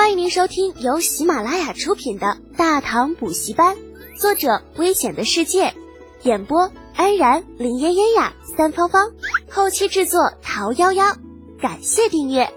[0.00, 3.76] 欢迎您收听由喜马拉雅出品的《大唐补习班》，
[4.18, 5.74] 作者：危险的世界，
[6.22, 9.12] 演播：安然、林嫣嫣呀、三芳芳，
[9.50, 11.18] 后期制作：桃夭夭。
[11.60, 12.48] 感谢订阅。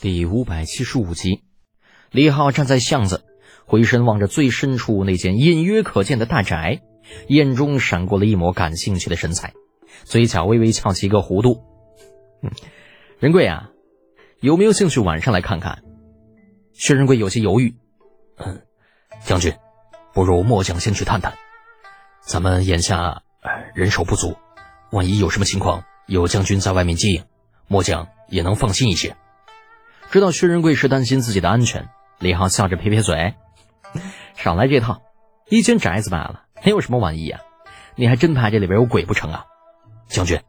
[0.00, 1.44] 第五百七十五集，
[2.10, 3.22] 李浩站在巷子，
[3.64, 6.82] 回身望着最深处那间隐约可见的大宅，
[7.28, 9.54] 眼中闪过了一抹感兴趣的神采，
[10.02, 11.62] 嘴角微微翘起一个弧度。
[12.42, 12.50] 嗯，
[13.20, 13.68] 仁贵啊。
[14.40, 15.84] 有没有兴趣晚上来看看？
[16.72, 17.76] 薛仁贵有些犹豫。
[18.38, 18.62] 嗯，
[19.24, 19.54] 将军，
[20.12, 21.34] 不如末将先去探探。
[22.20, 23.22] 咱们眼下
[23.74, 24.36] 人手不足，
[24.90, 27.24] 万一有什么情况，有将军在外面接应，
[27.66, 29.16] 末将也能放心一些。
[30.10, 33.34] 知道薛仁贵是担心自己的安全，李浩笑着撇撇嘴
[34.36, 35.02] ：“少来这套，
[35.48, 37.40] 一间宅子罢了，没有什么万一啊。
[37.94, 39.46] 你还真怕这里边有鬼不成啊？”
[40.08, 40.40] 将军，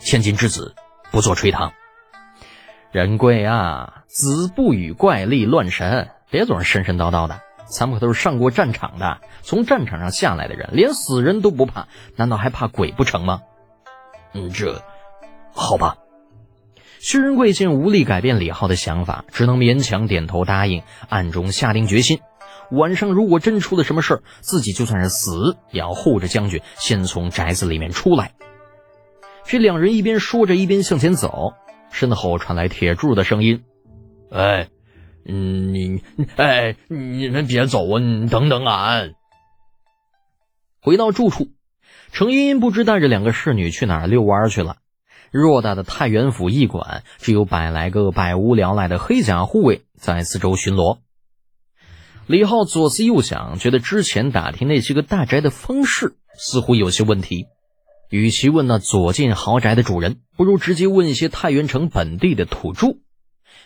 [0.00, 0.74] 千金之子，
[1.10, 1.72] 不做垂堂。
[2.94, 7.40] 仁贵啊，子不与怪力乱神，别总是神神叨叨的。
[7.66, 13.40] 咱们可都是上过战场的，从战场上下来的人，连死人都不怕，难道还怕鬼不成吗？
[14.32, 14.80] 嗯，这
[15.52, 15.96] 好吧。
[17.00, 22.20] 薛仁贵见无力改变李浩的想法，只能勉强点头答应，暗中下定决心：
[22.70, 28.34] 晚上如果真出了什么事儿自己就算是死，也要护着将军先从宅子里面出来。
[29.44, 31.54] 这两人一边说着，一边向前走。
[31.94, 33.62] 身后传来铁柱的声音
[34.28, 34.68] ：“哎，
[35.24, 36.02] 嗯，你，
[36.34, 38.00] 哎，你们别走啊！
[38.00, 39.14] 你等等俺。”
[40.82, 41.50] 回到住处，
[42.10, 44.78] 程茵茵不知带着两个侍女去哪儿遛弯去了。
[45.32, 50.98] 偌大的太原府驿馆，只有百来个百无聊赖的黑甲护卫在四周巡逻。
[52.26, 57.46] 李浩左思右想，觉得之前打听那些个大宅的方式似乎有些问题。
[58.10, 62.98] 与其问那左近豪宅的主人，不如直接问一些太原城本地的土著。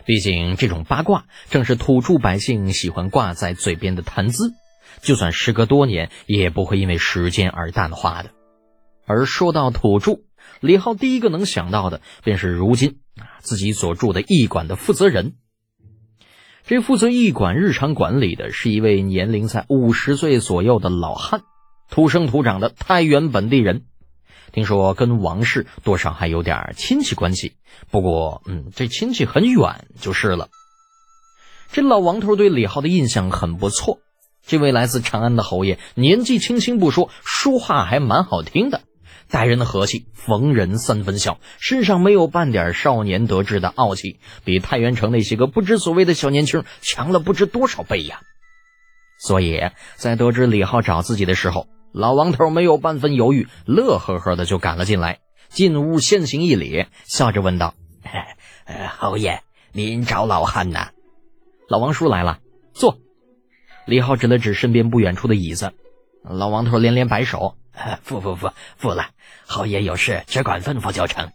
[0.07, 4.55] 毕竟这种八卦正是土著百姓喜欢挂在嘴边的谈资，
[5.03, 8.31] 就算时隔多年，也不会因为时间而淡化的。
[9.07, 10.21] 而说到土著，
[10.61, 15.35] 李浩第一个能想到的便是如今啊自己所住的驿馆的负责人。
[16.65, 21.43] 这负责驿馆日常管理的是一位年龄在五十岁左右的老汉，
[21.91, 23.85] 土生土长的太原本地人。
[24.59, 27.53] 听说跟王氏多少还有点亲戚关系，
[27.93, 30.49] 不过，嗯，这亲戚很远就是了。
[31.71, 34.01] 这老王头对李浩的印象很不错。
[34.45, 38.81] 这位来自长安的侯爷，年纪轻轻不说，说话还蛮好听的，
[39.31, 48.23] 待人的和气，逢人三分笑，身上没有半点少年得志的傲气，比太原城那些个不知所谓的小年轻强了不知多少倍呀。
[49.21, 49.61] 所以
[49.95, 57.75] 在得知李浩找自己的时候，老王头没有半分犹豫，乐呵呵的就赶了进来，进屋先行一礼，笑着问道：
[58.99, 60.91] “侯爷，您找老汉呐？”
[61.69, 62.39] 老王叔来了，
[62.73, 62.99] 坐。
[63.87, 65.73] 李浩指了指身边不远处的椅子，
[66.23, 67.57] 老王头连连摆手
[68.05, 69.07] ：“不不不，不了，
[69.47, 71.31] 侯爷有事只管吩咐就成。”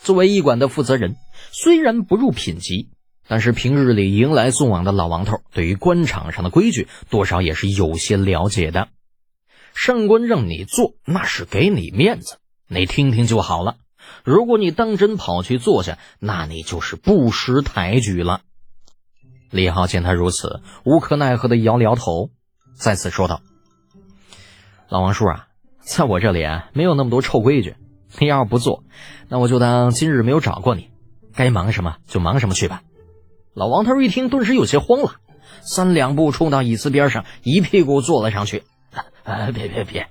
[0.00, 1.16] 作为驿馆的负责人，
[1.50, 2.90] 虽然不入品级，
[3.26, 8.88] 但是平日里迎来送往的老王头，对于官场上的规矩，多少也是有些了解的。
[9.74, 13.76] 上官让你做，那是给你面子，你听听就好了。
[14.22, 18.42] 如果你当真跑去坐下，那你就是不识抬举了。
[19.50, 22.30] 李浩见他如此，无可奈何的摇了摇头，
[22.74, 23.40] 再次说道
[24.88, 25.48] ：“老王叔啊，
[25.80, 27.76] 在我这里啊，没有那么多臭规矩。
[28.18, 28.84] 你要是不做，
[29.28, 30.90] 那我就当今日没有找过你，
[31.34, 32.82] 该忙什么就忙什么去吧。”
[33.54, 35.16] 老王头一听，顿时有些慌了，
[35.62, 38.64] 三两步冲到椅子边上，一屁股坐了上去。
[38.94, 39.50] 啊！
[39.52, 40.08] 别别别，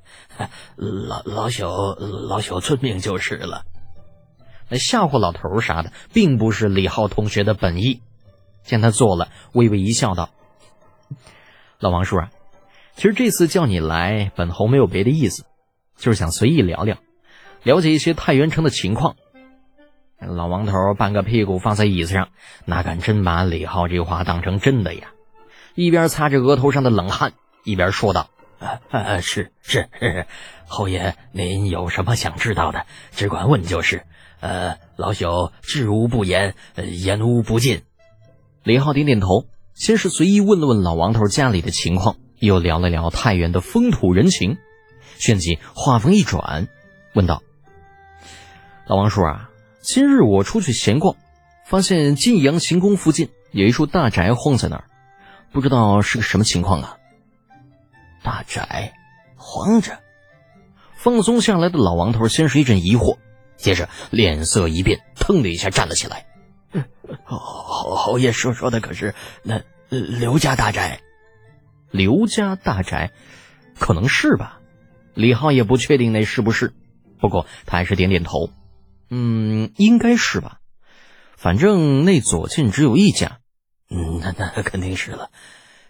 [0.75, 1.95] 老老朽
[2.27, 3.63] 老朽遵命就是了。
[4.69, 8.01] 那吓唬老头啥的，并不是李浩同学的本意。
[8.63, 10.29] 见他坐了，微微一笑，道
[11.79, 12.29] ：“老王叔啊，
[12.95, 15.45] 其实这次叫你来，本侯没有别的意思，
[15.97, 16.97] 就是想随意聊聊，
[17.63, 19.15] 了解一些太原城的情况。”
[20.17, 22.29] 老王头半个屁股放在椅子上，
[22.65, 25.11] 哪敢真把李浩这话当成真的呀？
[25.75, 27.33] 一边擦着额头上的冷汗，
[27.65, 28.29] 一边说道。
[28.63, 29.89] 啊，是是，
[30.67, 34.03] 侯爷，您有什么想知道的，只管问就是。
[34.39, 37.83] 呃，老朽知无不言，言无不尽。
[38.63, 44.57] 李浩点点头，先是随意问了问老王头家里的情况，又聊了聊太原的风土人情，
[45.17, 46.67] 旋即话锋一转，
[47.13, 47.41] 问道
[48.85, 49.49] ：“老王叔啊，
[49.79, 51.15] 今日我出去闲逛，
[51.65, 54.83] 发现晋阳行宫附近有一处大宅晃在那儿，
[55.53, 56.97] 不知道是个什么情况啊？”
[58.23, 58.93] 大宅，
[59.35, 59.99] 荒着。
[60.95, 63.17] 放松下来的老王头先是一阵疑惑，
[63.57, 66.25] 接着脸色一变，腾的一下站了起来。
[67.25, 71.01] 侯侯爷说说的可是那刘家大宅？
[71.91, 73.11] 刘家大宅，
[73.77, 74.59] 可能是吧。
[75.13, 76.73] 李浩也不确定那是不是，
[77.19, 78.49] 不过他还是点点头。
[79.09, 80.59] 嗯，应该是吧。
[81.35, 83.39] 反正那左近只有一家。
[83.89, 85.29] 嗯，那那肯定是了。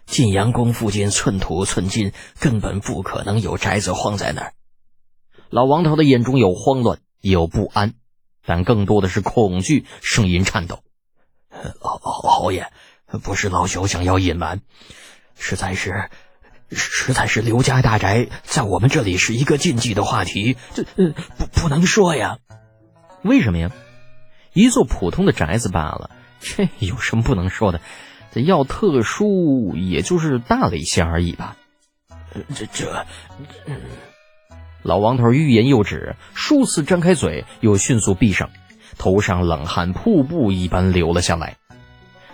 [0.06, 4.52] 晋阳宫附近寸土寸金，根本不可能有宅子荒在那儿。
[5.50, 7.94] 老王头的眼中有慌乱，也有不安，
[8.44, 10.82] 但更多的是恐惧，声音颤抖。
[11.80, 12.70] 侯侯爷，
[13.22, 14.60] 不是老朽想要隐瞒，
[15.36, 16.10] 实在是，
[16.70, 22.38] 实在是刘家大宅在我们这里是一个禁忌的话题，这呃不不能说呀。
[23.22, 23.70] 为什么呀？
[24.52, 26.10] 一座普通的宅子罢了，
[26.40, 27.80] 这有什么不能说的？
[28.34, 31.56] 这药特殊，也就是大了一些而已吧。
[32.52, 33.06] 这这，
[34.82, 38.50] 老王头欲言又止，数次张开嘴，又迅速闭上，
[38.98, 41.58] 头上冷汗瀑布一般流了下来。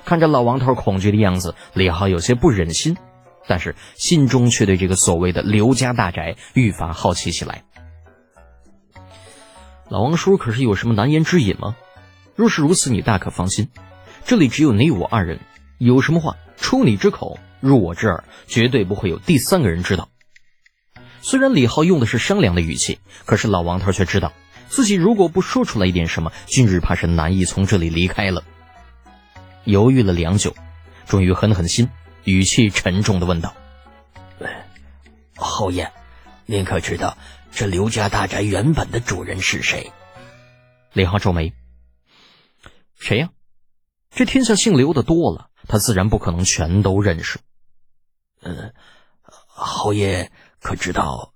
[0.06, 2.97] 看着老王头恐惧的样子，李浩有些不忍心，
[3.47, 7.64] 但是心中却对这个所谓的刘家大宅愈发好奇起来。
[9.91, 11.76] 老王叔可是有什么难言之隐吗？
[12.37, 13.69] 若是如此，你大可放心，
[14.25, 15.41] 这里只有你我二人。
[15.81, 20.11] 有什么话出你之口，入我之耳，绝对不会有第三个人知道。
[21.23, 24.35] 虽然李浩用的是商量的语气，可是老王头却知道
[24.69, 28.44] 自己如果不说出来一点什么，今日怕是难以从这里离开了。
[29.65, 30.55] 犹豫了良久，
[31.06, 31.88] 终于狠狠心，
[32.25, 33.55] 语气沉重的问道
[35.35, 35.91] ：“侯爷，
[36.44, 37.17] 您可知道
[37.53, 39.91] 这刘家大宅原本的主人是谁？”
[40.93, 41.55] 李浩皱眉
[43.00, 43.31] ：“谁呀？
[44.11, 47.38] 这天下姓刘的多了。”他自然不可能全都认识。
[48.43, 48.72] 嗯，
[49.46, 51.32] 侯爷可知道，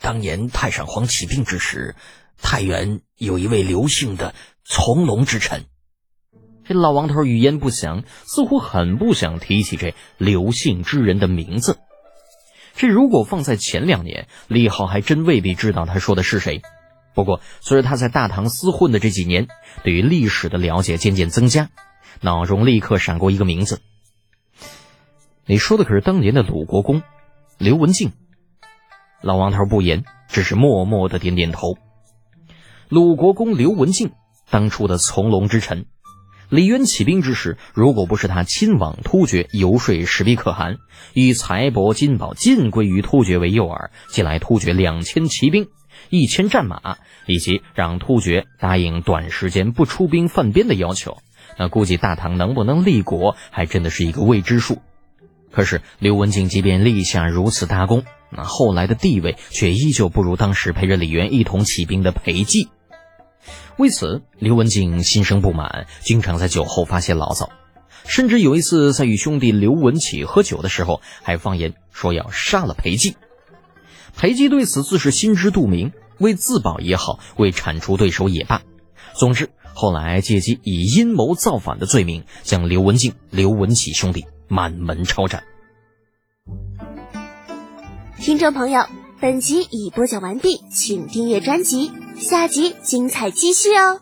[0.00, 1.94] 当年太上皇起兵之时，
[2.40, 4.34] 太原有一位刘姓的
[4.64, 5.66] 从龙之臣。
[6.64, 11.78] 这老王头语焉不详，似乎很不想提起这刘姓之人的名字。
[12.74, 16.62] 这如果放在前两年，李浩还真未必知道他说的是谁。
[17.14, 19.46] 不过，随着他在大唐厮混的这几年，
[19.82, 21.68] 对于历史的了解渐渐增加。
[22.20, 23.80] 脑中立刻闪过一个名字，
[25.46, 27.02] 你说的可是当年的鲁国公
[27.58, 28.12] 刘文静？
[29.20, 31.76] 老王头不言，只是默默的点点头。
[32.88, 34.12] 鲁国公刘文静，
[34.50, 35.86] 当初的从龙之臣，
[36.48, 40.76] 李渊起兵之时，如果不是他亲往突厥游说石壁可汗，
[41.14, 45.68] 以财帛金宝尽归于突厥为诱饵，借来突厥两千骑兵、
[46.10, 51.18] 一千战马，以及让突厥答应短时间不出兵犯边的要求。
[51.58, 54.78] 那估计大唐能不能立国，还真的是一个未知数。
[55.50, 62.68] 可是刘文静即便立下如此大功，那后来的地位却依旧不如当时陪着李渊一同起兵的裴寂。
[63.76, 67.50] 为此，刘文静心生不满，经常在酒后发些牢骚，
[68.04, 73.14] 甚至有一次在与兄弟刘文启喝酒的时候，还放言说要杀了裴寂。
[74.16, 78.62] 裴寂对此自是心知肚明，为自保也好，为铲除对手也罢，
[79.12, 79.50] 总之。
[79.74, 85.42] 后来借机以阴谋造反的罪名，将刘文静、刘文启兄弟满门抄斩。
[88.18, 88.86] 听众朋友，
[89.20, 94.00] 本集已播讲完毕，请订阅专辑，下集精彩继续哦。